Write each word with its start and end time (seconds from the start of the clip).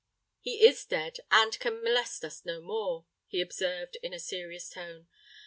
"He 0.39 0.65
is 0.65 0.83
dead—and 0.83 1.59
can 1.59 1.83
molest 1.83 2.25
us 2.25 2.43
no 2.43 2.59
more," 2.59 3.05
he 3.27 3.39
observed, 3.39 3.97
in 4.01 4.15
a 4.15 4.19
serious 4.19 4.67
tone. 4.67 5.07